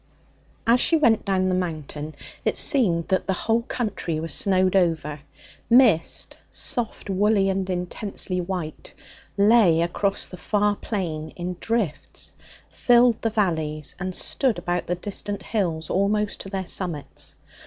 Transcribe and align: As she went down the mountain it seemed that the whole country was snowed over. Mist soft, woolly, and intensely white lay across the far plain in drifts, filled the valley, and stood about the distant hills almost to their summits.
As 0.65 0.79
she 0.79 0.97
went 0.97 1.25
down 1.25 1.47
the 1.47 1.53
mountain 1.53 2.15
it 2.43 2.57
seemed 2.57 3.09
that 3.09 3.27
the 3.27 3.33
whole 3.37 3.61
country 3.61 4.19
was 4.19 4.33
snowed 4.33 4.75
over. 4.75 5.19
Mist 5.69 6.37
soft, 6.49 7.07
woolly, 7.07 7.49
and 7.49 7.69
intensely 7.69 8.41
white 8.41 8.95
lay 9.37 9.83
across 9.83 10.25
the 10.25 10.37
far 10.37 10.75
plain 10.75 11.29
in 11.35 11.55
drifts, 11.59 12.33
filled 12.67 13.21
the 13.21 13.29
valley, 13.29 13.83
and 13.99 14.15
stood 14.15 14.57
about 14.57 14.87
the 14.87 14.95
distant 14.95 15.43
hills 15.43 15.91
almost 15.91 16.39
to 16.39 16.49
their 16.49 16.65
summits. 16.65 17.35